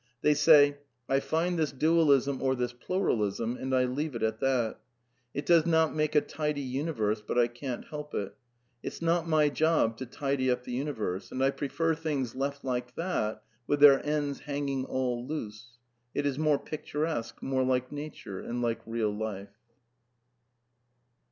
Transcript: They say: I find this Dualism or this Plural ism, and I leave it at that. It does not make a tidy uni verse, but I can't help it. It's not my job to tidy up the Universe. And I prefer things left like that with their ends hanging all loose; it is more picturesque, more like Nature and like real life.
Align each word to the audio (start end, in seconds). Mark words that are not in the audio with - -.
They 0.23 0.33
say: 0.33 0.77
I 1.07 1.19
find 1.19 1.59
this 1.59 1.71
Dualism 1.71 2.41
or 2.41 2.55
this 2.55 2.73
Plural 2.73 3.21
ism, 3.23 3.55
and 3.55 3.71
I 3.75 3.83
leave 3.85 4.15
it 4.15 4.23
at 4.23 4.39
that. 4.39 4.79
It 5.31 5.45
does 5.45 5.67
not 5.67 5.93
make 5.93 6.15
a 6.15 6.21
tidy 6.21 6.61
uni 6.61 6.91
verse, 6.91 7.21
but 7.21 7.37
I 7.37 7.45
can't 7.47 7.85
help 7.85 8.15
it. 8.15 8.33
It's 8.81 8.99
not 8.99 9.29
my 9.29 9.49
job 9.49 9.97
to 9.97 10.07
tidy 10.07 10.49
up 10.49 10.63
the 10.63 10.71
Universe. 10.71 11.31
And 11.31 11.43
I 11.43 11.51
prefer 11.51 11.93
things 11.93 12.33
left 12.33 12.65
like 12.65 12.95
that 12.95 13.43
with 13.67 13.79
their 13.79 14.03
ends 14.03 14.39
hanging 14.39 14.85
all 14.85 15.23
loose; 15.27 15.77
it 16.15 16.25
is 16.25 16.39
more 16.39 16.57
picturesque, 16.57 17.39
more 17.43 17.61
like 17.63 17.91
Nature 17.91 18.39
and 18.39 18.59
like 18.59 18.81
real 18.87 19.15
life. 19.15 19.53